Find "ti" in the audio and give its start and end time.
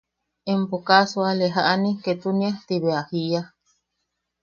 2.65-2.75